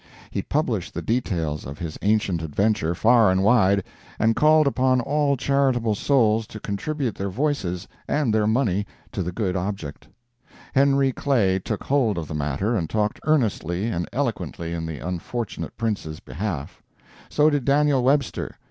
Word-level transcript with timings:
He 0.31 0.41
published 0.41 0.95
the 0.95 1.03
details 1.03 1.63
of 1.63 1.77
his 1.77 1.99
ancient 2.01 2.41
adventure 2.41 2.95
far 2.95 3.29
and 3.29 3.43
wide, 3.43 3.83
and 4.17 4.35
called 4.35 4.65
upon 4.65 4.99
all 4.99 5.37
charitable 5.37 5.93
souls 5.93 6.47
to 6.47 6.59
contribute 6.59 7.13
their 7.13 7.29
voices 7.29 7.87
and 8.07 8.33
their 8.33 8.47
money 8.47 8.87
to 9.11 9.21
the 9.21 9.31
good 9.31 9.55
object. 9.55 10.07
Henry 10.73 11.11
Clay 11.11 11.59
took 11.59 11.83
hold 11.83 12.17
of 12.17 12.27
the 12.27 12.33
matter 12.33 12.75
and 12.75 12.89
talked 12.89 13.19
earnestly 13.25 13.85
and 13.89 14.09
eloquently 14.11 14.73
in 14.73 14.87
the 14.87 14.97
unfortunate 14.97 15.77
Prince's 15.77 16.19
behalf. 16.19 16.81
So 17.29 17.51
did 17.51 17.63
Daniel 17.63 18.03
Webster. 18.03 18.55